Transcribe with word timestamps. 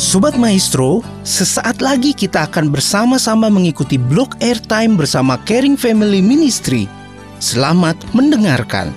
Sobat 0.00 0.32
Maestro, 0.40 1.04
sesaat 1.28 1.84
lagi 1.84 2.16
kita 2.16 2.48
akan 2.48 2.72
bersama-sama 2.72 3.52
mengikuti 3.52 4.00
blog 4.00 4.32
airtime 4.40 4.96
bersama 4.96 5.36
Caring 5.44 5.76
Family 5.76 6.24
Ministry. 6.24 6.88
Selamat 7.36 8.00
mendengarkan. 8.16 8.96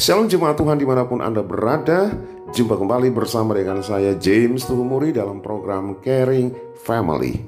Shalom 0.00 0.32
jemaat 0.32 0.56
Tuhan 0.56 0.80
di 0.80 0.88
mana 0.88 1.04
pun 1.04 1.20
Anda 1.20 1.44
berada. 1.44 2.08
Jumpa 2.56 2.80
kembali 2.80 3.12
bersama 3.12 3.52
dengan 3.52 3.84
saya 3.84 4.16
James 4.16 4.64
Tuhumuri 4.64 5.12
dalam 5.12 5.44
program 5.44 6.00
Caring 6.00 6.56
Family. 6.88 7.44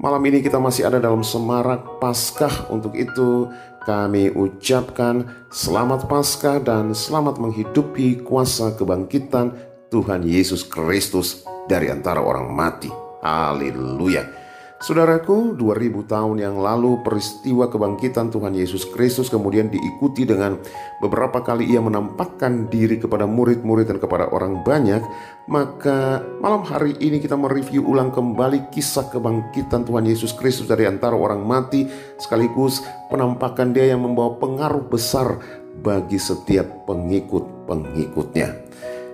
Malam 0.00 0.24
ini 0.24 0.40
kita 0.40 0.56
masih 0.56 0.88
ada 0.88 0.96
dalam 0.96 1.20
semarak 1.20 2.00
Paskah. 2.00 2.72
Untuk 2.72 2.96
itu 2.96 3.52
kami 3.84 4.32
ucapkan 4.32 5.44
selamat 5.52 6.08
Paskah 6.08 6.64
dan 6.64 6.96
selamat 6.96 7.36
menghidupi 7.36 8.24
kuasa 8.24 8.72
kebangkitan 8.80 9.52
Tuhan 9.92 10.24
Yesus 10.24 10.64
Kristus 10.64 11.44
dari 11.68 11.92
antara 11.92 12.24
orang 12.24 12.48
mati. 12.48 12.88
Haleluya. 13.20 14.39
Saudaraku, 14.80 15.60
2000 15.60 16.08
tahun 16.08 16.40
yang 16.40 16.56
lalu 16.56 17.04
peristiwa 17.04 17.68
kebangkitan 17.68 18.32
Tuhan 18.32 18.56
Yesus 18.56 18.88
Kristus 18.88 19.28
kemudian 19.28 19.68
diikuti 19.68 20.24
dengan 20.24 20.56
beberapa 21.04 21.44
kali 21.44 21.68
ia 21.68 21.84
menampakkan 21.84 22.64
diri 22.72 22.96
kepada 22.96 23.28
murid-murid 23.28 23.92
dan 23.92 24.00
kepada 24.00 24.32
orang 24.32 24.64
banyak, 24.64 25.04
maka 25.52 26.24
malam 26.40 26.64
hari 26.64 26.96
ini 26.96 27.20
kita 27.20 27.36
mereview 27.36 27.84
ulang 27.84 28.08
kembali 28.08 28.72
kisah 28.72 29.12
kebangkitan 29.12 29.84
Tuhan 29.84 30.08
Yesus 30.08 30.32
Kristus 30.32 30.64
dari 30.64 30.88
antara 30.88 31.12
orang 31.12 31.44
mati 31.44 31.84
sekaligus 32.16 32.80
penampakan 33.12 33.76
dia 33.76 33.92
yang 33.92 34.00
membawa 34.00 34.40
pengaruh 34.40 34.88
besar 34.88 35.44
bagi 35.84 36.16
setiap 36.16 36.88
pengikut-pengikutnya. 36.88 38.48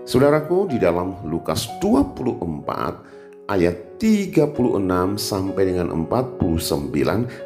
Saudaraku, 0.07 0.71
di 0.71 0.79
dalam 0.79 1.27
Lukas 1.27 1.67
24 1.83 3.16
ayat 3.47 4.03
36 4.03 4.59
sampai 5.17 5.63
dengan 5.71 5.95
49 5.95 6.51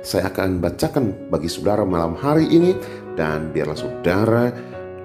saya 0.01 0.33
akan 0.33 0.59
bacakan 0.59 1.29
bagi 1.29 1.47
saudara 1.47 1.85
malam 1.85 2.17
hari 2.17 2.49
ini 2.49 2.73
dan 3.15 3.53
biarlah 3.53 3.77
saudara 3.77 4.49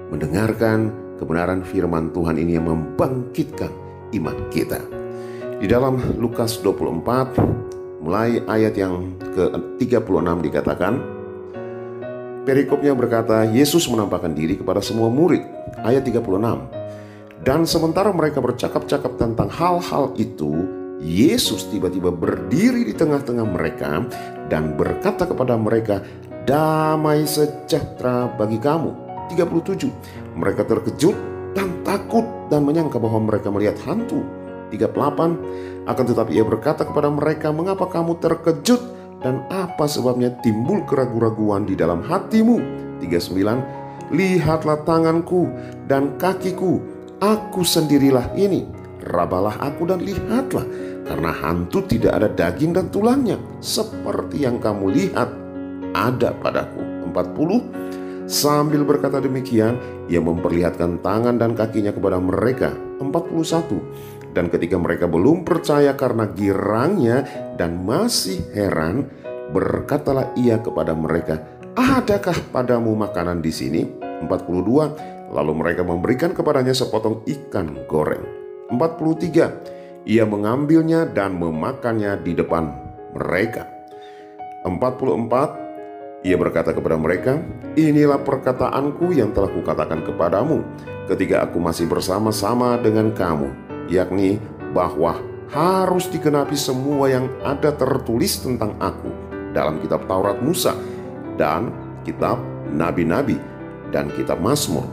mendengarkan 0.08 0.90
kebenaran 1.20 1.68
firman 1.68 2.16
Tuhan 2.16 2.40
ini 2.40 2.56
yang 2.56 2.68
membangkitkan 2.72 3.72
iman 4.16 4.38
kita. 4.48 4.80
Di 5.60 5.68
dalam 5.68 6.00
Lukas 6.16 6.60
24 6.64 8.04
mulai 8.04 8.40
ayat 8.48 8.76
yang 8.76 9.20
ke-36 9.36 10.28
dikatakan 10.52 10.94
Perikopnya 12.46 12.94
berkata, 12.94 13.42
Yesus 13.42 13.90
menampakkan 13.90 14.30
diri 14.30 14.54
kepada 14.54 14.78
semua 14.78 15.10
murid. 15.10 15.42
Ayat 15.82 16.06
36. 16.06 16.22
Dan 17.42 17.66
sementara 17.66 18.14
mereka 18.14 18.38
bercakap-cakap 18.38 19.18
tentang 19.18 19.50
hal-hal 19.50 20.14
itu, 20.14 20.85
Yesus 21.06 21.70
tiba-tiba 21.70 22.10
berdiri 22.10 22.82
di 22.82 22.98
tengah-tengah 22.98 23.46
mereka 23.46 24.02
dan 24.50 24.74
berkata 24.74 25.30
kepada 25.30 25.54
mereka, 25.54 26.02
"Damai 26.50 27.30
sejahtera 27.30 28.34
bagi 28.34 28.58
kamu." 28.58 28.90
37. 29.30 29.94
Mereka 30.34 30.66
terkejut 30.66 31.14
dan 31.54 31.86
takut 31.86 32.26
dan 32.50 32.66
menyangka 32.66 32.98
bahwa 32.98 33.22
mereka 33.22 33.54
melihat 33.54 33.78
hantu. 33.86 34.26
38. 34.74 35.38
Akan 35.86 36.10
tetapi 36.10 36.34
ia 36.34 36.42
berkata 36.42 36.82
kepada 36.82 37.14
mereka, 37.14 37.54
"Mengapa 37.54 37.86
kamu 37.86 38.18
terkejut 38.18 38.82
dan 39.22 39.46
apa 39.54 39.86
sebabnya 39.86 40.34
timbul 40.42 40.82
keraguan-raguan 40.90 41.70
di 41.70 41.78
dalam 41.78 42.02
hatimu?" 42.02 42.58
39. 42.98 43.62
Lihatlah 44.10 44.82
tanganku 44.86 45.50
dan 45.86 46.18
kakiku, 46.18 46.82
aku 47.22 47.62
sendirilah 47.62 48.34
ini. 48.38 48.66
Rabalah 49.06 49.62
aku 49.62 49.86
dan 49.86 50.02
lihatlah, 50.02 50.66
karena 51.06 51.32
hantu 51.32 51.86
tidak 51.86 52.18
ada 52.18 52.30
daging 52.30 52.74
dan 52.74 52.90
tulangnya, 52.90 53.38
seperti 53.62 54.44
yang 54.44 54.58
kamu 54.58 54.90
lihat 54.92 55.30
ada 55.94 56.34
padaku. 56.42 56.82
40 57.14 58.26
Sambil 58.26 58.82
berkata 58.82 59.22
demikian, 59.22 59.78
ia 60.10 60.18
memperlihatkan 60.18 61.06
tangan 61.06 61.38
dan 61.38 61.54
kakinya 61.54 61.94
kepada 61.94 62.18
mereka. 62.18 62.74
41 62.98 64.34
Dan 64.34 64.50
ketika 64.50 64.82
mereka 64.82 65.06
belum 65.06 65.46
percaya 65.46 65.94
karena 65.94 66.26
girangnya 66.34 67.24
dan 67.54 67.86
masih 67.86 68.42
heran, 68.52 69.06
berkatalah 69.54 70.34
ia 70.34 70.58
kepada 70.58 70.98
mereka, 70.98 71.38
"Adakah 71.78 72.34
padamu 72.50 72.98
makanan 72.98 73.46
di 73.46 73.54
sini?" 73.54 73.82
42 74.26 74.90
Lalu 75.36 75.54
mereka 75.58 75.82
memberikan 75.82 76.32
kepadanya 76.32 76.72
sepotong 76.72 77.26
ikan 77.28 77.86
goreng. 77.90 78.24
43 78.72 79.75
Ia 80.06 80.22
mengambilnya 80.22 81.10
dan 81.10 81.34
memakannya 81.42 82.22
di 82.22 82.38
depan 82.38 82.70
mereka. 83.18 83.66
44 84.62 86.26
Ia 86.26 86.38
berkata 86.38 86.74
kepada 86.74 86.98
mereka, 86.98 87.42
Inilah 87.74 88.22
perkataanku 88.22 89.14
yang 89.18 89.34
telah 89.34 89.50
kukatakan 89.50 90.06
kepadamu 90.06 90.62
ketika 91.10 91.46
aku 91.50 91.58
masih 91.58 91.90
bersama-sama 91.90 92.78
dengan 92.82 93.14
kamu, 93.14 93.50
yakni 93.90 94.42
bahwa 94.74 95.22
harus 95.50 96.10
digenapi 96.10 96.58
semua 96.58 97.10
yang 97.10 97.30
ada 97.46 97.74
tertulis 97.74 98.42
tentang 98.42 98.74
aku 98.82 99.10
dalam 99.54 99.78
kitab 99.82 100.06
Taurat 100.10 100.38
Musa 100.42 100.74
dan 101.38 101.70
kitab 102.06 102.42
Nabi-Nabi 102.74 103.38
dan 103.90 104.10
kitab 104.14 104.38
Mazmur. 104.42 104.86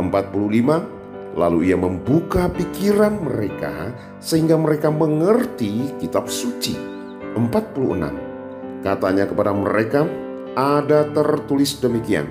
45 0.00 0.99
Lalu 1.38 1.70
ia 1.70 1.78
membuka 1.78 2.50
pikiran 2.50 3.22
mereka 3.22 3.94
sehingga 4.18 4.58
mereka 4.58 4.90
mengerti 4.90 5.94
kitab 6.02 6.26
suci. 6.26 6.74
46. 7.38 8.82
Katanya 8.82 9.24
kepada 9.30 9.54
mereka, 9.54 10.02
ada 10.58 11.06
tertulis 11.14 11.78
demikian. 11.78 12.26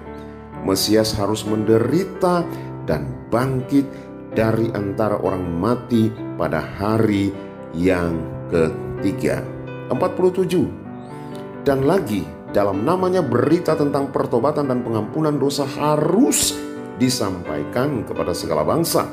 Mesias 0.68 1.16
harus 1.16 1.48
menderita 1.48 2.44
dan 2.84 3.08
bangkit 3.32 3.88
dari 4.36 4.68
antara 4.76 5.16
orang 5.24 5.48
mati 5.48 6.12
pada 6.36 6.60
hari 6.60 7.32
yang 7.72 8.20
ketiga. 8.52 9.40
47. 9.88 11.64
Dan 11.64 11.88
lagi 11.88 12.28
dalam 12.52 12.82
namanya 12.82 13.22
berita 13.22 13.78
tentang 13.78 14.10
pertobatan 14.10 14.68
dan 14.68 14.82
pengampunan 14.82 15.38
dosa 15.38 15.64
harus 15.64 16.58
disampaikan 17.00 18.04
kepada 18.04 18.36
segala 18.36 18.68
bangsa, 18.68 19.08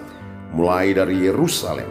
mulai 0.50 0.92
dari 0.92 1.30
Yerusalem. 1.30 1.86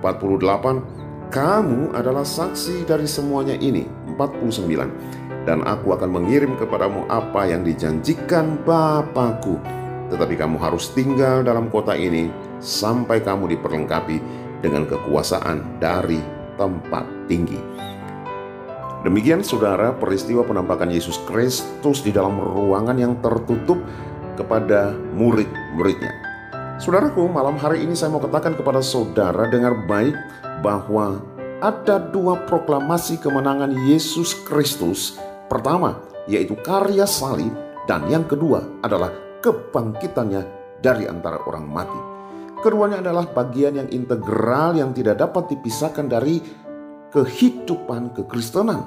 48 0.00 1.28
Kamu 1.28 1.92
adalah 1.92 2.24
saksi 2.24 2.88
dari 2.88 3.04
semuanya 3.04 3.52
ini. 3.60 3.84
49 4.16 5.44
Dan 5.44 5.60
aku 5.64 5.92
akan 5.92 6.08
mengirim 6.08 6.56
kepadamu 6.56 7.04
apa 7.12 7.44
yang 7.48 7.64
dijanjikan 7.64 8.56
Bapakku. 8.64 9.60
Tetapi 10.08 10.34
kamu 10.40 10.56
harus 10.56 10.88
tinggal 10.96 11.44
dalam 11.44 11.68
kota 11.68 11.92
ini 11.92 12.32
sampai 12.64 13.20
kamu 13.20 13.56
diperlengkapi 13.56 14.16
dengan 14.64 14.88
kekuasaan 14.88 15.78
dari 15.78 16.20
tempat 16.56 17.04
tinggi. 17.28 17.60
Demikian 19.06 19.46
saudara 19.46 19.94
peristiwa 19.94 20.42
penampakan 20.42 20.90
Yesus 20.90 21.22
Kristus 21.22 22.02
di 22.02 22.10
dalam 22.10 22.34
ruangan 22.42 22.98
yang 22.98 23.14
tertutup 23.22 23.78
kepada 24.38 24.94
murid-muridnya. 24.94 26.14
Saudaraku, 26.78 27.26
malam 27.26 27.58
hari 27.58 27.82
ini 27.82 27.98
saya 27.98 28.14
mau 28.14 28.22
katakan 28.22 28.54
kepada 28.54 28.78
saudara 28.78 29.50
dengar 29.50 29.74
baik 29.90 30.14
bahwa 30.62 31.18
ada 31.58 31.98
dua 31.98 32.46
proklamasi 32.46 33.18
kemenangan 33.18 33.74
Yesus 33.90 34.38
Kristus. 34.46 35.18
Pertama, 35.50 35.98
yaitu 36.30 36.54
karya 36.62 37.02
salib 37.02 37.50
dan 37.90 38.06
yang 38.06 38.22
kedua 38.30 38.62
adalah 38.86 39.10
kebangkitannya 39.42 40.42
dari 40.78 41.10
antara 41.10 41.42
orang 41.50 41.66
mati. 41.66 42.00
Keduanya 42.62 43.02
adalah 43.02 43.26
bagian 43.26 43.74
yang 43.82 43.88
integral 43.90 44.78
yang 44.78 44.94
tidak 44.94 45.18
dapat 45.18 45.50
dipisahkan 45.50 46.06
dari 46.06 46.38
kehidupan 47.10 48.14
kekristenan 48.14 48.86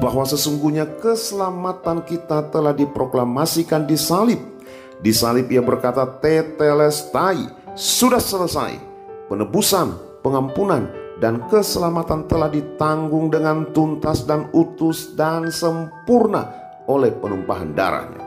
bahwa 0.00 0.26
sesungguhnya 0.26 0.98
keselamatan 0.98 2.02
kita 2.02 2.50
telah 2.50 2.74
diproklamasikan 2.74 3.86
di 3.86 3.94
salib 3.94 4.55
di 5.00 5.12
salib 5.12 5.52
ia 5.52 5.60
berkata, 5.60 6.08
Tetelestai, 6.20 7.52
sudah 7.76 8.20
selesai. 8.20 8.80
Penebusan, 9.28 10.20
pengampunan, 10.24 10.88
dan 11.20 11.44
keselamatan 11.48 12.28
telah 12.28 12.48
ditanggung 12.48 13.32
dengan 13.32 13.68
tuntas 13.72 14.24
dan 14.24 14.48
utus 14.52 15.16
dan 15.16 15.48
sempurna 15.48 16.52
oleh 16.88 17.12
penumpahan 17.12 17.72
darahnya. 17.72 18.22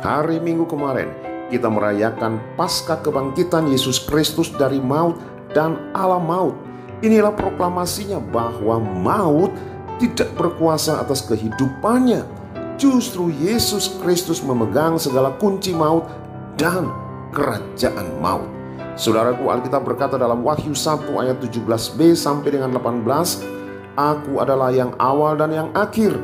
Hari 0.00 0.40
Minggu 0.40 0.64
kemarin, 0.66 1.12
kita 1.52 1.68
merayakan 1.68 2.40
pasca 2.56 2.96
kebangkitan 3.00 3.68
Yesus 3.68 4.00
Kristus 4.00 4.48
dari 4.56 4.80
maut 4.80 5.20
dan 5.52 5.76
alam 5.92 6.24
maut. 6.24 6.56
Inilah 7.04 7.34
proklamasinya 7.36 8.18
bahwa 8.32 8.80
maut 8.80 9.52
tidak 10.00 10.32
berkuasa 10.34 10.98
atas 11.04 11.22
kehidupannya 11.28 12.41
Justru 12.80 13.28
Yesus 13.30 14.00
Kristus 14.00 14.40
memegang 14.40 14.96
segala 14.96 15.36
kunci 15.36 15.76
maut 15.76 16.08
dan 16.56 16.88
kerajaan 17.32 18.20
maut. 18.20 18.48
Saudaraku 18.92 19.48
Alkitab 19.48 19.88
berkata 19.88 20.20
dalam 20.20 20.44
Wahyu 20.44 20.76
1 20.76 21.08
ayat 21.16 21.40
17b 21.40 22.12
sampai 22.12 22.48
dengan 22.52 22.76
18, 22.76 23.96
Aku 23.96 24.40
adalah 24.40 24.72
yang 24.72 24.92
awal 25.00 25.36
dan 25.36 25.52
yang 25.52 25.68
akhir 25.72 26.16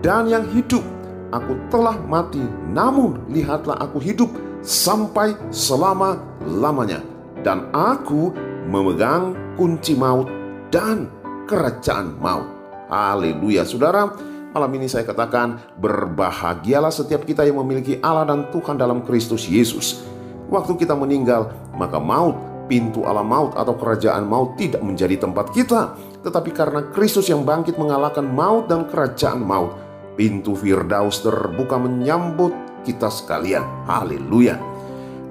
dan 0.00 0.28
yang 0.28 0.44
hidup. 0.52 0.84
Aku 1.32 1.58
telah 1.68 1.96
mati, 2.06 2.40
namun 2.70 3.20
lihatlah 3.28 3.76
aku 3.80 4.00
hidup 4.00 4.30
sampai 4.64 5.36
selama-lamanya. 5.52 7.04
Dan 7.44 7.68
aku 7.76 8.32
memegang 8.68 9.36
kunci 9.54 9.92
maut 9.92 10.28
dan 10.72 11.08
kerajaan 11.46 12.16
maut. 12.18 12.48
Haleluya 12.88 13.66
saudara. 13.66 14.35
Malam 14.56 14.72
ini 14.72 14.88
saya 14.88 15.04
katakan, 15.04 15.76
berbahagialah 15.76 16.88
setiap 16.88 17.28
kita 17.28 17.44
yang 17.44 17.60
memiliki 17.60 18.00
Allah 18.00 18.24
dan 18.24 18.48
Tuhan 18.48 18.80
dalam 18.80 19.04
Kristus 19.04 19.44
Yesus. 19.44 20.00
Waktu 20.48 20.80
kita 20.80 20.96
meninggal, 20.96 21.52
maka 21.76 22.00
maut 22.00 22.40
pintu 22.64 23.04
alam 23.04 23.28
maut 23.28 23.52
atau 23.52 23.76
kerajaan 23.76 24.24
maut 24.24 24.56
tidak 24.56 24.80
menjadi 24.80 25.20
tempat 25.20 25.52
kita, 25.52 25.92
tetapi 26.24 26.56
karena 26.56 26.88
Kristus 26.88 27.28
yang 27.28 27.44
bangkit 27.44 27.76
mengalahkan 27.76 28.24
maut 28.24 28.64
dan 28.64 28.88
kerajaan 28.88 29.44
maut, 29.44 29.76
pintu 30.16 30.56
Firdaus 30.56 31.20
terbuka 31.20 31.76
menyambut 31.76 32.56
kita 32.80 33.12
sekalian. 33.12 33.84
Haleluya. 33.84 34.56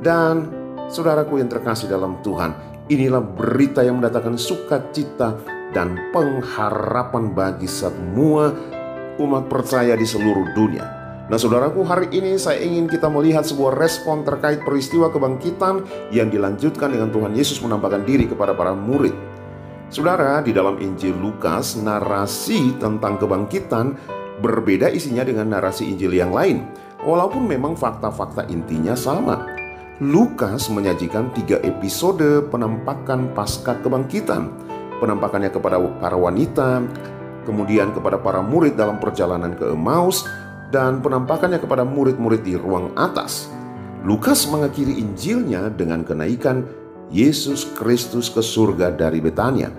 Dan 0.05 0.53
saudaraku 0.85 1.41
yang 1.41 1.49
terkasih 1.49 1.89
dalam 1.89 2.21
Tuhan, 2.21 2.53
inilah 2.93 3.25
berita 3.25 3.81
yang 3.81 3.97
mendatangkan 3.97 4.37
sukacita 4.37 5.33
dan 5.73 6.13
pengharapan 6.13 7.33
bagi 7.33 7.65
semua 7.65 8.74
umat 9.19 9.47
percaya 9.47 9.95
di 9.95 10.07
seluruh 10.07 10.55
dunia. 10.55 10.85
Nah 11.25 11.41
saudaraku 11.41 11.81
hari 11.81 12.13
ini 12.13 12.37
saya 12.37 12.61
ingin 12.61 12.85
kita 12.85 13.09
melihat 13.09 13.41
sebuah 13.41 13.73
respon 13.73 14.21
terkait 14.21 14.61
peristiwa 14.61 15.09
kebangkitan 15.09 15.81
yang 16.13 16.29
dilanjutkan 16.29 16.93
dengan 16.93 17.09
Tuhan 17.09 17.33
Yesus 17.33 17.57
menampakkan 17.65 18.05
diri 18.05 18.29
kepada 18.29 18.53
para 18.53 18.77
murid. 18.77 19.17
Saudara, 19.89 20.41
di 20.45 20.53
dalam 20.53 20.77
Injil 20.81 21.17
Lukas 21.17 21.77
narasi 21.77 22.77
tentang 22.77 23.17
kebangkitan 23.17 23.97
berbeda 24.41 24.89
isinya 24.91 25.25
dengan 25.25 25.49
narasi 25.49 25.89
Injil 25.89 26.13
yang 26.13 26.29
lain. 26.33 26.65
Walaupun 27.05 27.45
memang 27.45 27.77
fakta-fakta 27.77 28.49
intinya 28.49 28.97
sama. 28.97 29.45
Lukas 30.01 30.67
menyajikan 30.67 31.31
tiga 31.31 31.61
episode 31.63 32.49
penampakan 32.51 33.31
pasca 33.31 33.77
kebangkitan. 33.79 34.51
Penampakannya 34.99 35.53
kepada 35.53 35.79
para 36.01 36.17
wanita, 36.17 36.83
kemudian 37.45 37.93
kepada 37.93 38.17
para 38.17 38.41
murid 38.41 38.73
dalam 38.73 38.97
perjalanan 38.97 39.53
ke 39.53 39.71
Emmaus, 39.71 40.25
dan 40.73 40.99
penampakannya 40.99 41.61
kepada 41.61 41.85
murid-murid 41.85 42.41
di 42.41 42.57
ruang 42.57 42.91
atas. 42.97 43.47
Lukas 44.03 44.45
mengakhiri 44.49 44.97
Injilnya 45.01 45.69
dengan 45.71 46.05
kenaikan 46.05 46.65
Yesus 47.13 47.69
Kristus 47.77 48.29
ke 48.33 48.41
surga 48.41 48.93
dari 48.93 49.21
Betania. 49.21 49.69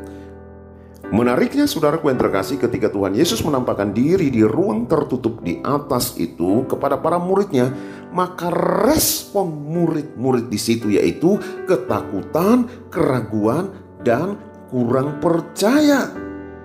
Menariknya 1.06 1.70
saudaraku 1.70 2.10
yang 2.10 2.18
terkasih 2.18 2.58
ketika 2.58 2.90
Tuhan 2.90 3.14
Yesus 3.14 3.38
menampakkan 3.46 3.94
diri 3.94 4.26
di 4.26 4.42
ruang 4.42 4.90
tertutup 4.90 5.38
di 5.38 5.62
atas 5.62 6.18
itu 6.18 6.66
kepada 6.66 6.98
para 6.98 7.14
muridnya, 7.22 7.70
maka 8.10 8.50
respon 8.82 9.46
murid-murid 9.70 10.50
di 10.50 10.58
situ 10.58 10.90
yaitu 10.90 11.38
ketakutan, 11.70 12.66
keraguan, 12.90 13.70
dan 14.02 14.34
kurang 14.66 15.22
percaya. 15.22 16.10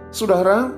Saudara, 0.09 0.73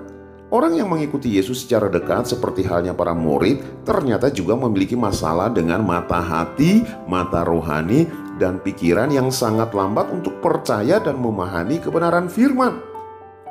Orang 0.53 0.77
yang 0.77 0.86
mengikuti 0.86 1.33
Yesus 1.33 1.65
secara 1.65 1.89
dekat 1.89 2.29
seperti 2.29 2.62
halnya 2.62 2.93
para 2.93 3.17
murid 3.17 3.81
ternyata 3.89 4.29
juga 4.29 4.53
memiliki 4.53 4.93
masalah 4.93 5.50
dengan 5.50 5.81
mata 5.81 6.22
hati, 6.22 6.86
mata 7.10 7.41
rohani, 7.41 8.05
dan 8.38 8.62
pikiran 8.62 9.10
yang 9.10 9.33
sangat 9.33 9.74
lambat 9.74 10.13
untuk 10.13 10.38
percaya 10.45 11.01
dan 11.01 11.17
memahami 11.17 11.81
kebenaran 11.81 12.29
firman. 12.29 12.77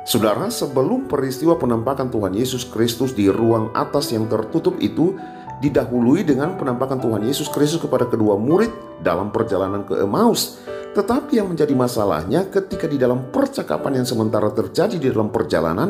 Saudara, 0.07 0.47
sebelum 0.47 1.11
peristiwa 1.11 1.59
penampakan 1.59 2.07
Tuhan 2.07 2.39
Yesus 2.39 2.63
Kristus 2.71 3.11
di 3.11 3.27
ruang 3.27 3.75
atas 3.75 4.15
yang 4.15 4.31
tertutup 4.31 4.79
itu 4.79 5.19
didahului 5.59 6.23
dengan 6.23 6.55
penampakan 6.55 7.03
Tuhan 7.03 7.27
Yesus 7.27 7.51
Kristus 7.51 7.83
kepada 7.83 8.07
kedua 8.07 8.39
murid 8.39 8.71
dalam 9.03 9.27
perjalanan 9.27 9.83
ke 9.83 9.99
Emmaus. 9.99 10.63
Tetapi 10.93 11.41
yang 11.41 11.49
menjadi 11.49 11.73
masalahnya 11.73 12.45
ketika 12.53 12.85
di 12.85 13.01
dalam 13.01 13.33
percakapan 13.33 14.03
yang 14.03 14.07
sementara 14.07 14.53
terjadi 14.53 15.01
di 15.01 15.09
dalam 15.09 15.33
perjalanan, 15.33 15.89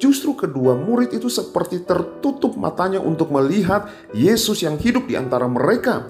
justru 0.00 0.32
kedua 0.32 0.74
murid 0.74 1.12
itu 1.12 1.28
seperti 1.28 1.84
tertutup 1.84 2.56
matanya 2.56 2.98
untuk 2.98 3.28
melihat 3.28 3.92
Yesus 4.16 4.64
yang 4.64 4.80
hidup 4.80 5.06
di 5.06 5.14
antara 5.14 5.44
mereka. 5.46 6.08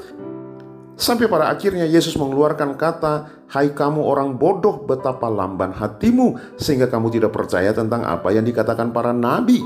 Sampai 0.95 1.27
pada 1.27 1.51
akhirnya 1.51 1.89
Yesus 1.89 2.15
mengeluarkan 2.15 2.79
kata, 2.79 3.45
"Hai 3.51 3.73
kamu 3.75 4.05
orang 4.05 4.37
bodoh, 4.37 4.85
betapa 4.87 5.27
lamban 5.27 5.75
hatimu 5.75 6.57
sehingga 6.61 6.87
kamu 6.87 7.11
tidak 7.11 7.33
percaya 7.35 7.73
tentang 7.75 8.07
apa 8.07 8.31
yang 8.31 8.47
dikatakan 8.47 8.95
para 8.95 9.11
nabi." 9.11 9.59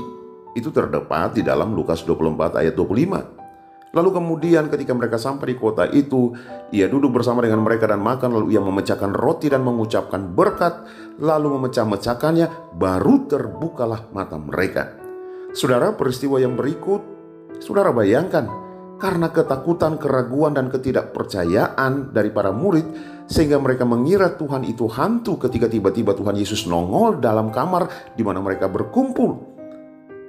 Itu 0.55 0.71
terdapat 0.71 1.35
di 1.35 1.43
dalam 1.43 1.75
Lukas 1.75 2.01
24 2.07 2.55
ayat 2.55 2.73
25. 2.73 3.44
Lalu 3.95 4.09
kemudian 4.11 4.67
ketika 4.67 4.91
mereka 4.91 5.15
sampai 5.15 5.55
di 5.55 5.57
kota 5.57 5.87
itu, 5.87 6.35
ia 6.75 6.91
duduk 6.91 7.15
bersama 7.15 7.39
dengan 7.39 7.63
mereka 7.63 7.87
dan 7.87 8.03
makan, 8.03 8.35
lalu 8.35 8.51
ia 8.51 8.59
memecahkan 8.59 9.15
roti 9.15 9.47
dan 9.47 9.63
mengucapkan 9.63 10.35
berkat, 10.35 10.83
lalu 11.23 11.55
memecah-mecahkannya, 11.55 12.75
baru 12.75 13.23
terbukalah 13.31 14.11
mata 14.11 14.35
mereka. 14.35 14.99
Saudara, 15.55 15.95
peristiwa 15.95 16.43
yang 16.43 16.59
berikut, 16.59 16.99
saudara 17.63 17.95
bayangkan, 17.95 18.51
karena 18.99 19.31
ketakutan, 19.31 19.95
keraguan, 19.95 20.59
dan 20.59 20.67
ketidakpercayaan 20.67 22.11
dari 22.11 22.35
para 22.35 22.51
murid, 22.51 22.83
sehingga 23.31 23.63
mereka 23.63 23.87
mengira 23.87 24.35
Tuhan 24.35 24.67
itu 24.67 24.91
hantu 24.91 25.39
ketika 25.39 25.71
tiba-tiba 25.71 26.11
Tuhan 26.11 26.35
Yesus 26.35 26.67
nongol 26.67 27.23
dalam 27.23 27.47
kamar 27.47 28.11
di 28.11 28.27
mana 28.27 28.43
mereka 28.43 28.67
berkumpul. 28.67 29.55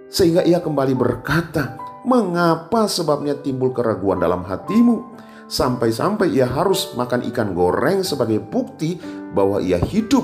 Sehingga 0.07 0.47
ia 0.47 0.63
kembali 0.63 0.95
berkata, 0.95 1.86
Mengapa 2.07 2.87
sebabnya 2.87 3.35
timbul 3.35 3.75
keraguan 3.75 4.23
dalam 4.23 4.47
hatimu? 4.47 5.19
Sampai-sampai 5.51 6.31
ia 6.39 6.47
harus 6.47 6.95
makan 6.95 7.27
ikan 7.35 7.51
goreng 7.51 8.07
sebagai 8.07 8.39
bukti 8.39 8.95
bahwa 9.35 9.59
ia 9.59 9.75
hidup, 9.83 10.23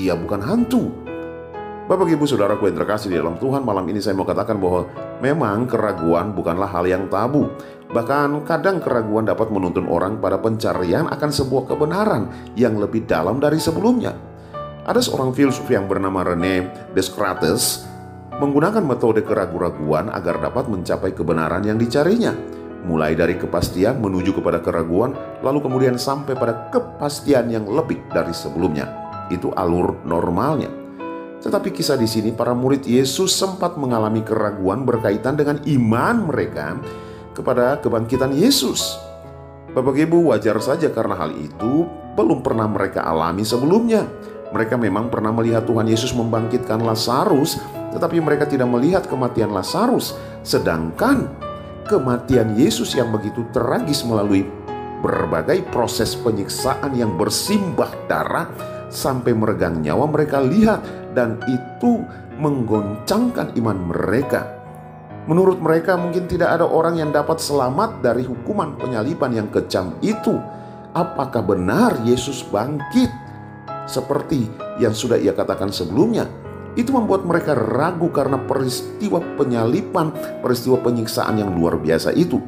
ia 0.00 0.16
bukan 0.16 0.40
hantu. 0.40 0.88
Bapak 1.84 2.08
ibu 2.08 2.24
saudaraku 2.24 2.72
yang 2.72 2.80
terkasih 2.80 3.12
di 3.12 3.20
dalam 3.20 3.36
Tuhan 3.36 3.60
malam 3.60 3.84
ini 3.92 4.00
saya 4.00 4.16
mau 4.16 4.24
katakan 4.24 4.56
bahwa 4.56 4.88
memang 5.20 5.68
keraguan 5.68 6.32
bukanlah 6.32 6.72
hal 6.72 6.88
yang 6.88 7.04
tabu. 7.12 7.52
Bahkan 7.92 8.48
kadang 8.48 8.80
keraguan 8.80 9.28
dapat 9.28 9.52
menuntun 9.52 9.92
orang 9.92 10.24
pada 10.24 10.40
pencarian 10.40 11.04
akan 11.04 11.30
sebuah 11.36 11.68
kebenaran 11.68 12.56
yang 12.56 12.80
lebih 12.80 13.04
dalam 13.04 13.36
dari 13.36 13.60
sebelumnya. 13.60 14.16
Ada 14.88 15.04
seorang 15.04 15.36
filsuf 15.36 15.68
yang 15.68 15.84
bernama 15.84 16.24
Rene 16.24 16.88
Descartes 16.96 17.89
menggunakan 18.40 18.80
metode 18.80 19.20
keraguan-raguan 19.20 20.08
agar 20.08 20.40
dapat 20.40 20.72
mencapai 20.72 21.12
kebenaran 21.12 21.60
yang 21.60 21.76
dicarinya. 21.76 22.32
Mulai 22.88 23.12
dari 23.12 23.36
kepastian 23.36 24.00
menuju 24.00 24.40
kepada 24.40 24.64
keraguan, 24.64 25.12
lalu 25.44 25.60
kemudian 25.60 26.00
sampai 26.00 26.32
pada 26.32 26.72
kepastian 26.72 27.52
yang 27.52 27.68
lebih 27.68 28.00
dari 28.08 28.32
sebelumnya. 28.32 28.88
Itu 29.28 29.52
alur 29.52 30.00
normalnya. 30.08 30.72
Tetapi 31.44 31.68
kisah 31.76 32.00
di 32.00 32.08
sini 32.08 32.32
para 32.32 32.56
murid 32.56 32.88
Yesus 32.88 33.36
sempat 33.36 33.76
mengalami 33.76 34.24
keraguan 34.24 34.88
berkaitan 34.88 35.36
dengan 35.36 35.60
iman 35.60 36.28
mereka 36.32 36.80
kepada 37.36 37.76
kebangkitan 37.84 38.32
Yesus. 38.32 38.96
Bapak 39.70 39.96
Ibu 40.00 40.32
wajar 40.32 40.56
saja 40.58 40.88
karena 40.88 41.14
hal 41.14 41.36
itu 41.36 41.86
belum 42.16 42.40
pernah 42.40 42.66
mereka 42.66 43.04
alami 43.04 43.44
sebelumnya. 43.44 44.08
Mereka 44.50 44.74
memang 44.74 45.08
pernah 45.08 45.30
melihat 45.30 45.62
Tuhan 45.62 45.86
Yesus 45.86 46.10
membangkitkan 46.10 46.82
Lazarus 46.82 47.60
tetapi 47.90 48.22
mereka 48.22 48.46
tidak 48.46 48.70
melihat 48.70 49.06
kematian 49.06 49.50
Lazarus, 49.50 50.14
sedangkan 50.46 51.26
kematian 51.90 52.54
Yesus 52.54 52.94
yang 52.94 53.10
begitu 53.10 53.42
tragis 53.50 54.06
melalui 54.06 54.46
berbagai 55.00 55.64
proses 55.72 56.14
penyiksaan 56.14 56.92
yang 56.94 57.16
bersimbah 57.16 57.90
darah 58.06 58.46
sampai 58.92 59.32
meregang 59.32 59.80
nyawa 59.80 60.06
mereka 60.06 60.38
lihat 60.44 60.84
dan 61.16 61.40
itu 61.48 62.04
menggoncangkan 62.38 63.56
iman 63.58 63.78
mereka. 63.90 64.60
Menurut 65.28 65.60
mereka 65.60 65.94
mungkin 66.00 66.26
tidak 66.26 66.58
ada 66.58 66.66
orang 66.66 66.96
yang 66.96 67.12
dapat 67.12 67.38
selamat 67.38 68.00
dari 68.00 68.24
hukuman 68.24 68.74
penyaliban 68.80 69.30
yang 69.30 69.48
kejam 69.52 69.94
itu. 70.00 70.40
Apakah 70.90 71.44
benar 71.44 72.02
Yesus 72.02 72.42
bangkit? 72.50 73.12
Seperti 73.86 74.50
yang 74.82 74.90
sudah 74.90 75.20
ia 75.20 75.30
katakan 75.30 75.70
sebelumnya, 75.70 76.26
itu 76.78 76.94
membuat 76.94 77.26
mereka 77.26 77.56
ragu 77.56 78.10
karena 78.14 78.38
peristiwa 78.38 79.18
penyalipan, 79.34 80.14
peristiwa 80.42 80.78
penyiksaan 80.78 81.40
yang 81.40 81.50
luar 81.54 81.78
biasa 81.78 82.14
itu. 82.14 82.38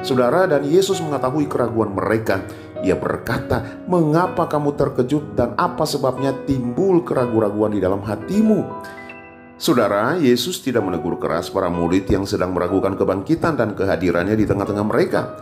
Saudara 0.00 0.48
dan 0.48 0.64
Yesus 0.64 1.00
mengetahui 1.04 1.44
keraguan 1.44 1.92
mereka. 1.92 2.40
Ia 2.80 2.96
berkata, 2.96 3.84
"Mengapa 3.84 4.48
kamu 4.48 4.72
terkejut 4.72 5.36
dan 5.36 5.52
apa 5.60 5.84
sebabnya 5.84 6.32
timbul 6.48 7.04
keraguan-raguan 7.04 7.76
di 7.76 7.80
dalam 7.84 8.00
hatimu?" 8.00 8.64
Saudara, 9.60 10.16
Yesus 10.16 10.64
tidak 10.64 10.88
menegur 10.88 11.20
keras 11.20 11.52
para 11.52 11.68
murid 11.68 12.08
yang 12.08 12.24
sedang 12.24 12.56
meragukan 12.56 12.96
kebangkitan 12.96 13.60
dan 13.60 13.76
kehadirannya 13.76 14.32
di 14.32 14.48
tengah-tengah 14.48 14.86
mereka. 14.88 15.36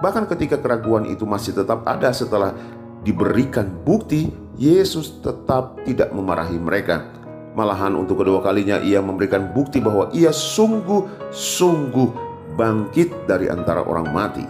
Bahkan 0.00 0.24
ketika 0.32 0.56
keraguan 0.56 1.04
itu 1.04 1.28
masih 1.28 1.52
tetap 1.52 1.84
ada 1.84 2.08
setelah 2.16 2.56
diberikan 3.04 3.68
bukti, 3.84 4.32
Yesus 4.56 5.20
tetap 5.20 5.84
tidak 5.84 6.08
memarahi 6.16 6.56
mereka. 6.56 7.17
Malahan 7.58 7.98
untuk 7.98 8.22
kedua 8.22 8.38
kalinya 8.38 8.78
ia 8.78 9.02
memberikan 9.02 9.50
bukti 9.50 9.82
bahwa 9.82 10.14
ia 10.14 10.30
sungguh-sungguh 10.30 12.10
bangkit 12.54 13.26
dari 13.26 13.50
antara 13.50 13.82
orang 13.82 14.14
mati. 14.14 14.46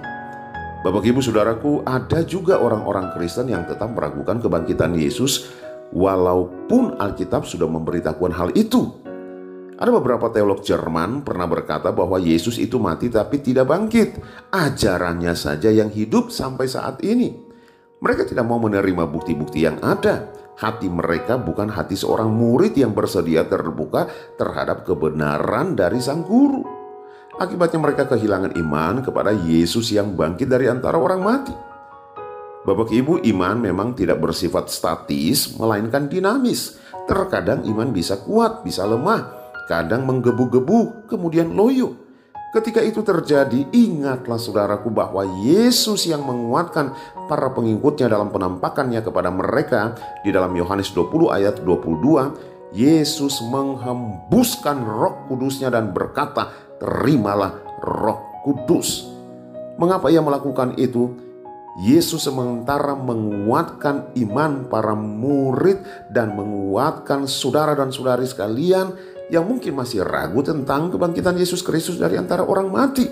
Bapak 0.84 1.08
ibu 1.08 1.24
saudaraku 1.24 1.88
ada 1.88 2.20
juga 2.20 2.60
orang-orang 2.60 3.16
Kristen 3.16 3.48
yang 3.48 3.64
tetap 3.64 3.96
meragukan 3.96 4.44
kebangkitan 4.44 4.92
Yesus 4.92 5.48
walaupun 5.88 7.00
Alkitab 7.00 7.48
sudah 7.48 7.64
memberitahukan 7.64 8.32
hal 8.36 8.52
itu. 8.52 8.92
Ada 9.80 9.88
beberapa 9.88 10.28
teolog 10.28 10.60
Jerman 10.60 11.24
pernah 11.24 11.48
berkata 11.48 11.88
bahwa 11.88 12.20
Yesus 12.20 12.60
itu 12.60 12.76
mati 12.76 13.08
tapi 13.08 13.40
tidak 13.40 13.72
bangkit. 13.72 14.20
Ajarannya 14.52 15.32
saja 15.32 15.72
yang 15.72 15.88
hidup 15.88 16.28
sampai 16.28 16.68
saat 16.68 17.00
ini. 17.00 17.40
Mereka 18.04 18.28
tidak 18.28 18.44
mau 18.44 18.60
menerima 18.60 19.08
bukti-bukti 19.08 19.64
yang 19.64 19.80
ada. 19.80 20.37
Hati 20.58 20.90
mereka 20.90 21.38
bukan 21.38 21.70
hati 21.70 21.94
seorang 21.94 22.34
murid 22.34 22.74
yang 22.74 22.90
bersedia 22.90 23.46
terbuka 23.46 24.10
terhadap 24.34 24.82
kebenaran 24.82 25.78
dari 25.78 26.02
sang 26.02 26.26
guru. 26.26 26.66
Akibatnya 27.38 27.78
mereka 27.78 28.10
kehilangan 28.10 28.58
iman 28.58 29.06
kepada 29.06 29.30
Yesus 29.30 29.94
yang 29.94 30.18
bangkit 30.18 30.50
dari 30.50 30.66
antara 30.66 30.98
orang 30.98 31.22
mati. 31.22 31.54
Bapak 32.66 32.90
Ibu, 32.90 33.22
iman 33.22 33.56
memang 33.62 33.94
tidak 33.94 34.18
bersifat 34.18 34.66
statis, 34.66 35.54
melainkan 35.54 36.10
dinamis. 36.10 36.74
Terkadang 37.06 37.62
iman 37.62 37.94
bisa 37.94 38.18
kuat, 38.18 38.66
bisa 38.66 38.82
lemah, 38.82 39.30
kadang 39.70 40.10
menggebu-gebu, 40.10 41.06
kemudian 41.06 41.54
loyo. 41.54 42.07
Ketika 42.48 42.80
itu 42.80 43.04
terjadi, 43.04 43.68
ingatlah 43.76 44.40
saudaraku 44.40 44.88
bahwa 44.88 45.20
Yesus 45.44 46.08
yang 46.08 46.24
menguatkan 46.24 46.96
para 47.28 47.52
pengikutnya 47.52 48.08
dalam 48.08 48.32
penampakannya 48.32 49.04
kepada 49.04 49.28
mereka 49.28 49.92
di 50.24 50.32
dalam 50.32 50.56
Yohanes 50.56 50.88
20 50.96 51.28
ayat 51.28 51.60
22, 51.60 52.72
Yesus 52.72 53.44
menghembuskan 53.44 54.80
roh 54.80 55.28
kudusnya 55.28 55.68
dan 55.68 55.92
berkata, 55.92 56.48
terimalah 56.80 57.52
roh 57.84 58.24
kudus. 58.40 59.04
Mengapa 59.76 60.08
ia 60.08 60.24
melakukan 60.24 60.72
itu? 60.80 61.20
Yesus 61.84 62.26
sementara 62.26 62.96
menguatkan 62.96 64.10
iman 64.24 64.66
para 64.72 64.96
murid 64.96 65.84
dan 66.10 66.32
menguatkan 66.34 67.28
saudara 67.28 67.76
dan 67.78 67.94
saudari 67.94 68.26
sekalian 68.26 68.96
yang 69.28 69.44
mungkin 69.44 69.76
masih 69.76 70.04
ragu 70.04 70.40
tentang 70.40 70.88
kebangkitan 70.92 71.36
Yesus 71.36 71.60
Kristus 71.60 72.00
dari 72.00 72.16
antara 72.16 72.44
orang 72.44 72.68
mati. 72.72 73.04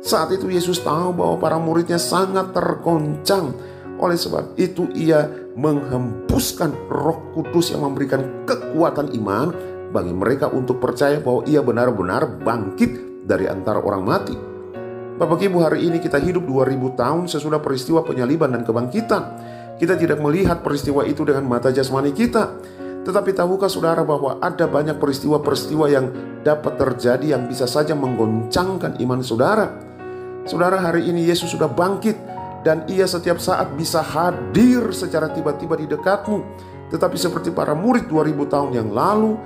Saat 0.00 0.32
itu 0.32 0.48
Yesus 0.48 0.80
tahu 0.80 1.16
bahwa 1.16 1.36
para 1.40 1.56
muridnya 1.60 2.00
sangat 2.00 2.52
tergoncang. 2.52 3.52
Oleh 3.96 4.16
sebab 4.16 4.56
itu 4.60 4.92
ia 4.92 5.24
menghembuskan 5.56 6.88
roh 6.92 7.32
kudus 7.32 7.72
yang 7.72 7.84
memberikan 7.88 8.44
kekuatan 8.44 9.16
iman 9.16 9.48
bagi 9.88 10.12
mereka 10.12 10.52
untuk 10.52 10.76
percaya 10.84 11.16
bahwa 11.16 11.48
ia 11.48 11.64
benar-benar 11.64 12.44
bangkit 12.44 13.24
dari 13.24 13.48
antara 13.48 13.80
orang 13.80 14.04
mati. 14.04 14.36
Bapak 15.16 15.40
Ibu 15.40 15.64
hari 15.64 15.88
ini 15.88 15.96
kita 15.96 16.20
hidup 16.20 16.44
2000 16.44 16.92
tahun 16.92 17.24
sesudah 17.24 17.64
peristiwa 17.64 18.04
penyaliban 18.04 18.52
dan 18.52 18.68
kebangkitan. 18.68 19.24
Kita 19.80 19.96
tidak 19.96 20.20
melihat 20.20 20.60
peristiwa 20.60 21.08
itu 21.08 21.24
dengan 21.24 21.48
mata 21.48 21.72
jasmani 21.72 22.12
kita. 22.12 22.52
Tetapi 23.06 23.30
tahukah 23.38 23.70
saudara 23.70 24.02
bahwa 24.02 24.42
ada 24.42 24.66
banyak 24.66 24.98
peristiwa-peristiwa 24.98 25.86
yang 25.86 26.10
dapat 26.42 26.74
terjadi 26.74 27.38
yang 27.38 27.46
bisa 27.46 27.70
saja 27.70 27.94
menggoncangkan 27.94 28.98
iman 28.98 29.22
saudara. 29.22 29.78
Saudara 30.42 30.82
hari 30.82 31.06
ini 31.06 31.22
Yesus 31.22 31.54
sudah 31.54 31.70
bangkit 31.70 32.18
dan 32.66 32.82
ia 32.90 33.06
setiap 33.06 33.38
saat 33.38 33.70
bisa 33.78 34.02
hadir 34.02 34.90
secara 34.90 35.30
tiba-tiba 35.30 35.78
di 35.78 35.86
dekatmu. 35.86 36.42
Tetapi 36.90 37.14
seperti 37.14 37.54
para 37.54 37.78
murid 37.78 38.10
2000 38.10 38.42
tahun 38.50 38.70
yang 38.74 38.90
lalu, 38.90 39.38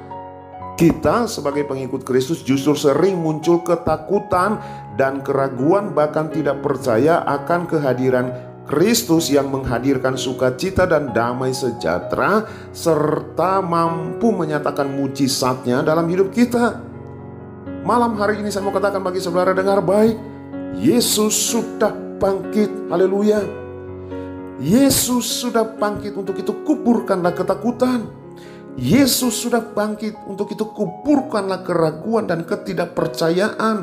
kita 0.80 1.28
sebagai 1.28 1.68
pengikut 1.68 2.00
Kristus 2.00 2.40
justru 2.40 2.72
sering 2.72 3.20
muncul 3.20 3.60
ketakutan 3.60 4.56
dan 4.96 5.20
keraguan 5.20 5.92
bahkan 5.92 6.32
tidak 6.32 6.64
percaya 6.64 7.20
akan 7.28 7.68
kehadiran 7.68 8.49
Kristus 8.70 9.34
yang 9.34 9.50
menghadirkan 9.50 10.14
sukacita 10.14 10.86
dan 10.86 11.10
damai 11.10 11.50
sejahtera 11.50 12.46
serta 12.70 13.58
mampu 13.58 14.30
menyatakan 14.30 14.86
mujizatnya 14.86 15.82
dalam 15.82 16.06
hidup 16.06 16.30
kita. 16.30 16.78
Malam 17.82 18.14
hari 18.14 18.38
ini 18.38 18.46
saya 18.46 18.62
mau 18.62 18.70
katakan 18.70 19.02
bagi 19.02 19.18
saudara 19.18 19.50
dengar 19.50 19.82
baik, 19.82 20.14
Yesus 20.78 21.34
sudah 21.34 21.90
bangkit. 22.22 22.70
Haleluya. 22.86 23.42
Yesus 24.62 25.26
sudah 25.42 25.66
bangkit 25.66 26.14
untuk 26.14 26.38
itu 26.38 26.54
kuburkanlah 26.62 27.34
ketakutan. 27.34 28.06
Yesus 28.78 29.34
sudah 29.34 29.66
bangkit 29.66 30.14
untuk 30.30 30.46
itu 30.54 30.62
kuburkanlah 30.62 31.66
keraguan 31.66 32.30
dan 32.30 32.46
ketidakpercayaan. 32.46 33.82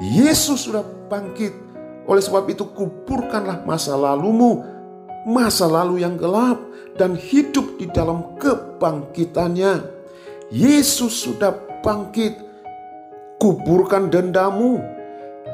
Yesus 0.00 0.64
sudah 0.64 0.86
bangkit 1.12 1.65
oleh 2.06 2.22
sebab 2.22 2.46
itu 2.46 2.70
kuburkanlah 2.70 3.66
masa 3.66 3.98
lalumu, 3.98 4.62
masa 5.26 5.66
lalu 5.66 6.06
yang 6.06 6.14
gelap 6.14 6.62
dan 6.94 7.18
hidup 7.18 7.76
di 7.82 7.90
dalam 7.90 8.38
kebangkitannya. 8.38 9.82
Yesus 10.54 11.26
sudah 11.26 11.82
bangkit, 11.82 12.38
kuburkan 13.42 14.06
dendamu. 14.06 14.78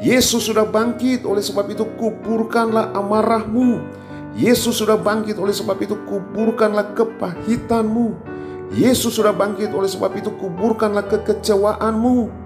Yesus 0.05 0.45
sudah 0.49 0.69
bangkit, 0.69 1.25
oleh 1.25 1.41
sebab 1.41 1.73
itu 1.73 1.89
kuburkanlah 1.97 2.93
amarahmu. 2.93 3.81
Yesus 4.37 4.81
sudah 4.81 5.01
bangkit, 5.01 5.41
oleh 5.41 5.53
sebab 5.53 5.81
itu 5.81 5.97
kuburkanlah 6.05 6.93
kepahitanmu. 6.93 8.13
Yesus 8.73 9.17
sudah 9.17 9.33
bangkit, 9.33 9.73
oleh 9.73 9.89
sebab 9.89 10.13
itu 10.17 10.33
kuburkanlah 10.37 11.09
kekecewaanmu. 11.09 12.42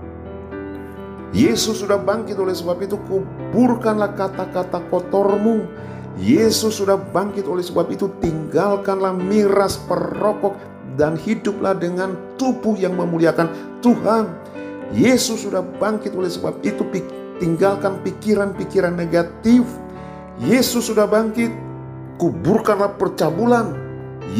Yesus 1.36 1.84
sudah 1.84 2.00
bangkit 2.00 2.40
oleh 2.40 2.56
sebab 2.56 2.80
itu 2.80 2.96
kuburkanlah 3.04 4.16
kata-kata 4.16 4.80
kotormu. 4.88 5.68
Yesus 6.16 6.80
sudah 6.80 6.96
bangkit 6.96 7.44
oleh 7.44 7.60
sebab 7.60 7.92
itu 7.92 8.08
tinggalkanlah 8.24 9.12
miras 9.12 9.76
perokok 9.84 10.56
dan 10.96 11.12
hiduplah 11.20 11.76
dengan 11.76 12.16
tubuh 12.40 12.72
yang 12.80 12.96
memuliakan 12.96 13.52
Tuhan. 13.84 14.32
Yesus 14.96 15.44
sudah 15.44 15.60
bangkit 15.76 16.16
oleh 16.16 16.32
sebab 16.32 16.56
itu 16.64 16.80
tinggalkan 17.36 18.00
pikiran-pikiran 18.00 18.96
negatif. 18.96 19.68
Yesus 20.40 20.88
sudah 20.88 21.04
bangkit, 21.04 21.52
kuburkanlah 22.16 22.96
percabulan. 22.96 23.76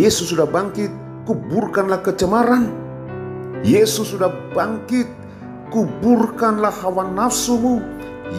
Yesus 0.01 0.33
sudah 0.33 0.49
bangkit, 0.49 0.89
kuburkanlah 1.29 2.01
kecemaran. 2.01 2.73
Yesus 3.61 4.17
sudah 4.17 4.33
bangkit, 4.57 5.09
kuburkanlah 5.71 6.73
hawa 6.83 7.07
nafsumu. 7.11 7.83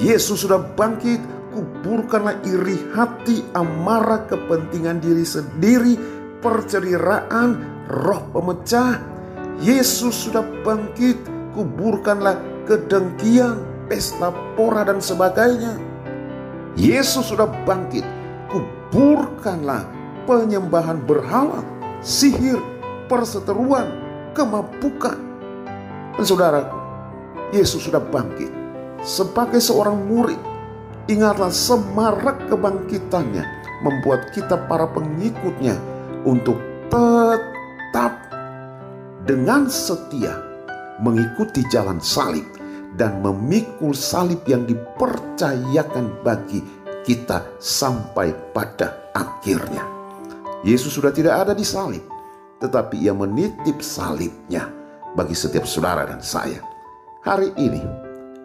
Yesus 0.04 0.44
sudah 0.44 0.60
bangkit, 0.76 1.20
kuburkanlah 1.56 2.38
iri 2.44 2.76
hati, 2.92 3.42
amarah, 3.56 4.28
kepentingan 4.28 5.00
diri 5.00 5.24
sendiri, 5.24 5.96
perceraian, 6.44 7.58
roh 7.88 8.24
pemecah. 8.36 9.00
Yesus 9.64 10.28
sudah 10.28 10.46
bangkit, 10.62 11.18
kuburkanlah 11.56 12.38
kedengkian, 12.68 13.58
pesta 13.88 14.30
pora 14.54 14.86
dan 14.86 15.02
sebagainya. 15.02 15.80
Yesus 16.78 17.34
sudah 17.34 17.50
bangkit, 17.66 18.06
kuburkanlah 18.54 19.88
penyembahan 20.30 21.02
berhala, 21.02 21.66
sihir, 22.06 22.62
perseteruan, 23.10 23.88
kemabukan. 24.38 25.18
Dan 26.14 26.26
saudaraku, 26.26 26.77
Yesus 27.56 27.88
sudah 27.88 28.04
bangkit. 28.04 28.52
Sebagai 29.02 29.62
seorang 29.62 30.10
murid, 30.10 30.40
ingatlah 31.08 31.54
semarak 31.54 32.50
kebangkitannya 32.52 33.46
membuat 33.86 34.34
kita 34.34 34.58
para 34.68 34.90
pengikutnya 34.90 35.78
untuk 36.26 36.58
tetap 36.90 38.14
dengan 39.28 39.70
setia 39.70 40.40
mengikuti 41.04 41.62
jalan 41.70 42.02
salib 42.02 42.44
dan 42.98 43.22
memikul 43.22 43.94
salib 43.94 44.42
yang 44.50 44.66
dipercayakan 44.66 46.26
bagi 46.26 46.64
kita 47.06 47.46
sampai 47.62 48.34
pada 48.52 49.14
akhirnya. 49.14 49.86
Yesus 50.66 50.98
sudah 50.98 51.14
tidak 51.14 51.48
ada 51.48 51.54
di 51.54 51.64
salib, 51.64 52.04
tetapi 52.60 53.06
ia 53.06 53.14
menitip 53.14 53.80
salibnya 53.80 54.68
bagi 55.14 55.38
setiap 55.38 55.64
saudara 55.64 56.04
dan 56.10 56.20
saya. 56.20 56.60
Hari 57.28 57.52
ini, 57.60 57.84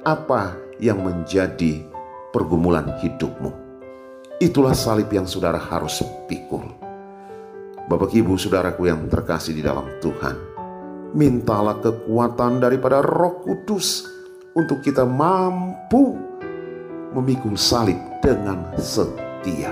apa 0.02 0.58
yang 0.82 1.06
menjadi 1.06 1.86
pergumulan 2.34 2.98
hidupmu? 2.98 3.54
Itulah 4.42 4.74
salib 4.74 5.06
yang 5.14 5.22
saudara 5.22 5.54
harus 5.54 6.02
pikul. 6.26 6.66
Bapak 7.86 8.10
ibu 8.10 8.34
saudaraku 8.34 8.90
yang 8.90 9.06
terkasih 9.06 9.54
di 9.54 9.62
dalam 9.62 9.86
Tuhan, 10.02 10.34
mintalah 11.14 11.78
kekuatan 11.78 12.58
daripada 12.58 13.06
roh 13.06 13.38
kudus 13.46 14.02
untuk 14.58 14.82
kita 14.82 15.06
mampu 15.06 16.18
memikul 17.14 17.54
salib 17.54 18.02
dengan 18.18 18.66
setia. 18.82 19.70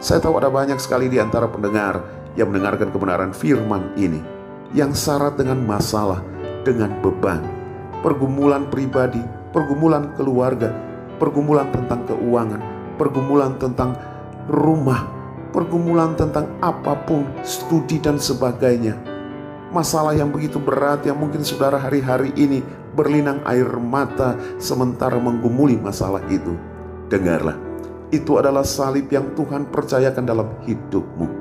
Saya 0.00 0.24
tahu 0.24 0.40
ada 0.40 0.48
banyak 0.48 0.80
sekali 0.80 1.12
di 1.12 1.20
antara 1.20 1.52
pendengar 1.52 2.00
yang 2.32 2.48
mendengarkan 2.48 2.96
kebenaran 2.96 3.36
firman 3.36 3.92
ini 4.00 4.24
yang 4.72 4.96
syarat 4.96 5.36
dengan 5.36 5.60
masalah, 5.68 6.24
dengan 6.64 6.96
beban, 7.04 7.57
pergumulan 8.00 8.68
pribadi, 8.70 9.20
pergumulan 9.50 10.14
keluarga, 10.14 10.70
pergumulan 11.18 11.68
tentang 11.74 12.06
keuangan, 12.06 12.62
pergumulan 12.96 13.52
tentang 13.58 13.98
rumah, 14.46 15.06
pergumulan 15.50 16.14
tentang 16.14 16.46
apa 16.62 16.94
pun, 17.06 17.26
studi 17.42 17.98
dan 17.98 18.16
sebagainya. 18.16 18.96
Masalah 19.68 20.16
yang 20.16 20.32
begitu 20.32 20.56
berat 20.56 21.04
yang 21.04 21.20
mungkin 21.20 21.44
saudara 21.44 21.76
hari-hari 21.76 22.32
ini 22.40 22.64
berlinang 22.96 23.44
air 23.44 23.68
mata 23.76 24.34
sementara 24.56 25.20
menggumuli 25.20 25.76
masalah 25.76 26.24
itu. 26.32 26.56
Dengarlah, 27.12 27.54
itu 28.08 28.40
adalah 28.40 28.64
salib 28.64 29.12
yang 29.12 29.36
Tuhan 29.36 29.68
percayakan 29.68 30.24
dalam 30.24 30.48
hidupmu. 30.64 31.37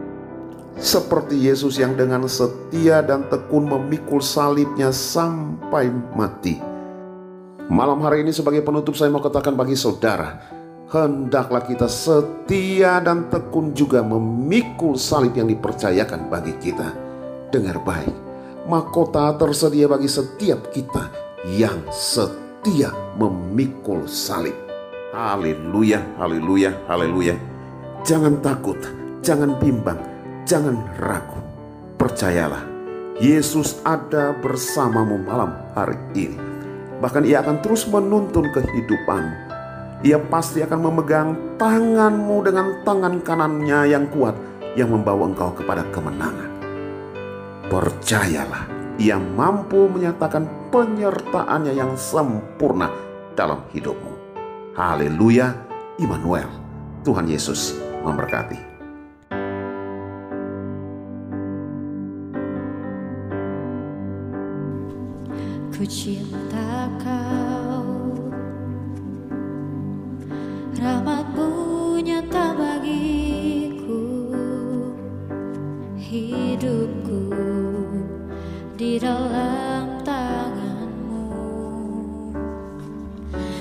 Seperti 0.78 1.42
Yesus 1.42 1.82
yang 1.82 1.98
dengan 1.98 2.30
setia 2.30 3.02
dan 3.02 3.26
tekun 3.34 3.66
memikul 3.66 4.22
salibnya 4.22 4.94
sampai 4.94 5.90
mati. 6.14 6.62
Malam 7.68 7.98
hari 8.06 8.22
ini 8.22 8.30
sebagai 8.30 8.62
penutup 8.62 8.94
saya 8.94 9.10
mau 9.10 9.20
katakan 9.20 9.58
bagi 9.58 9.74
saudara, 9.74 10.38
hendaklah 10.94 11.66
kita 11.66 11.90
setia 11.90 13.02
dan 13.02 13.26
tekun 13.28 13.74
juga 13.74 14.06
memikul 14.06 14.96
salib 14.96 15.34
yang 15.34 15.50
dipercayakan 15.50 16.30
bagi 16.30 16.54
kita. 16.62 16.94
Dengar 17.50 17.82
baik, 17.82 18.14
mahkota 18.70 19.34
tersedia 19.36 19.90
bagi 19.90 20.08
setiap 20.08 20.70
kita 20.70 21.10
yang 21.58 21.90
setia 21.90 22.94
memikul 23.18 24.06
salib. 24.06 24.54
Haleluya, 25.10 26.06
haleluya, 26.22 26.70
haleluya. 26.86 27.34
Jangan 28.06 28.40
takut, 28.46 28.78
jangan 29.26 29.58
bimbang, 29.60 30.00
jangan 30.48 30.80
ragu. 31.04 31.44
Percayalah, 32.00 32.64
Yesus 33.20 33.84
ada 33.84 34.32
bersamamu 34.40 35.20
malam 35.28 35.52
hari 35.76 36.00
ini. 36.16 36.40
Bahkan 37.04 37.28
ia 37.28 37.44
akan 37.44 37.60
terus 37.60 37.84
menuntun 37.86 38.48
kehidupanmu. 38.56 39.38
Ia 40.08 40.18
pasti 40.32 40.64
akan 40.64 40.80
memegang 40.80 41.30
tanganmu 41.60 42.38
dengan 42.48 42.68
tangan 42.88 43.20
kanannya 43.22 43.92
yang 43.92 44.08
kuat 44.08 44.34
yang 44.80 44.94
membawa 44.94 45.28
engkau 45.28 45.52
kepada 45.52 45.84
kemenangan. 45.92 46.50
Percayalah, 47.68 48.70
ia 49.02 49.20
mampu 49.20 49.90
menyatakan 49.92 50.48
penyertaannya 50.72 51.74
yang 51.76 51.98
sempurna 52.00 52.88
dalam 53.36 53.66
hidupmu. 53.74 54.14
Haleluya, 54.78 55.52
Immanuel. 55.98 56.48
Tuhan 57.02 57.26
Yesus 57.26 57.74
memberkati. 58.06 58.67
Ku 65.78 65.86
cinta 65.86 66.90
kau 66.98 67.86
Rahmatmu 70.74 72.02
nyata 72.02 72.58
bagiku. 72.58 74.34
Hidupku 76.02 77.30
di 78.74 78.98
dalam 78.98 80.02
tanganmu. 80.02 81.30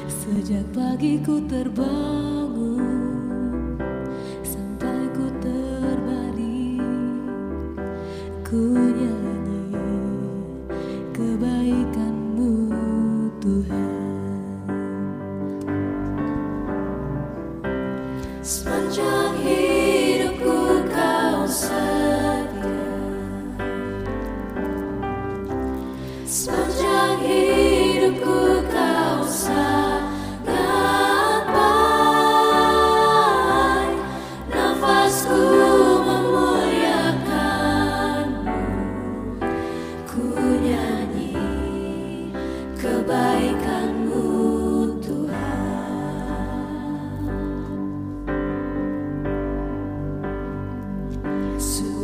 Sejak 0.08 0.64
pagi 0.72 1.20
ku 1.20 1.44
terbangun 1.44 2.35
soon. 51.58 51.95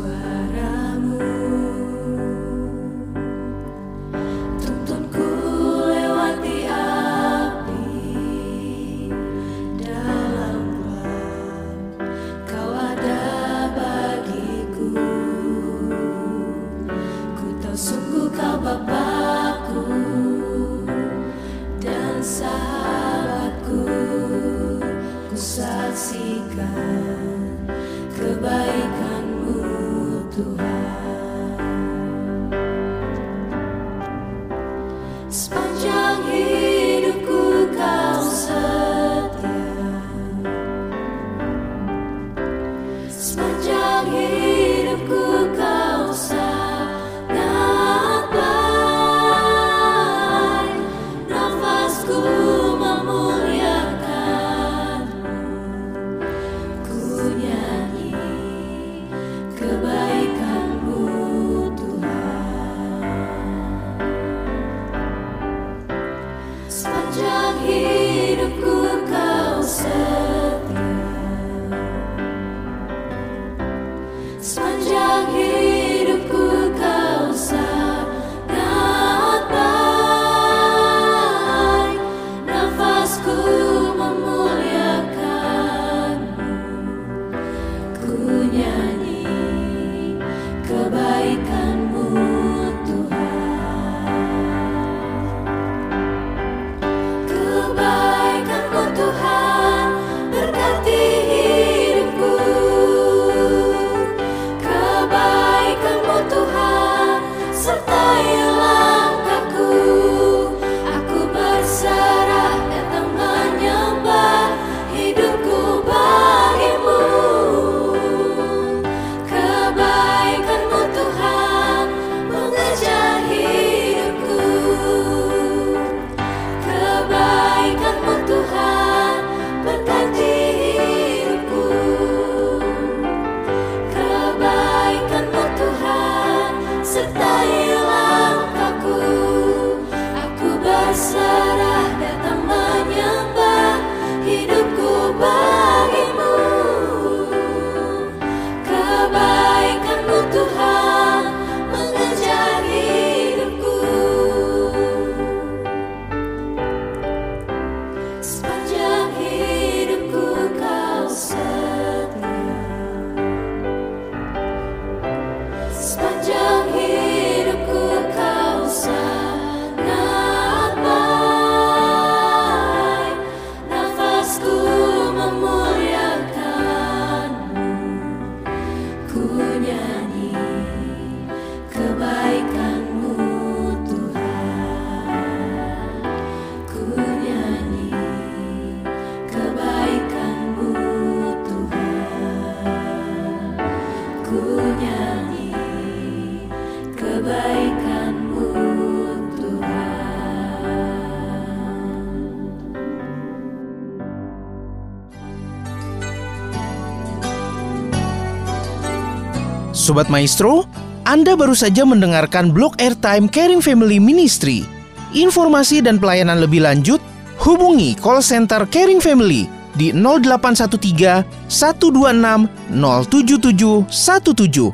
Sobat 209.83 210.09
Maestro, 210.09 210.64
Anda 211.05 211.37
baru 211.37 211.53
saja 211.59 211.85
mendengarkan 211.85 212.49
blog 212.55 212.79
airtime 212.81 213.29
Caring 213.29 213.61
Family 213.61 214.01
Ministry. 214.01 214.64
Informasi 215.12 215.85
dan 215.85 216.01
pelayanan 216.01 216.40
lebih 216.40 216.64
lanjut, 216.64 217.03
hubungi 217.37 217.92
call 218.01 218.25
center 218.25 218.64
Caring 218.71 219.05
Family 219.05 219.52
di 219.77 219.93
0813 219.95 221.25
126 221.49 222.49
07717 222.73 224.73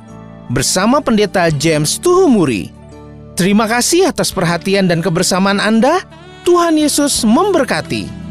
bersama 0.50 1.00
Pendeta 1.04 1.50
James 1.52 2.00
Tuhumuri. 2.00 2.72
Terima 3.38 3.70
kasih 3.70 4.10
atas 4.10 4.34
perhatian 4.34 4.90
dan 4.90 4.98
kebersamaan 4.98 5.62
Anda. 5.62 6.02
Tuhan 6.42 6.74
Yesus 6.80 7.22
memberkati. 7.22 8.27